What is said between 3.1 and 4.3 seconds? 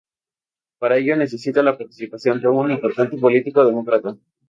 político demócrata.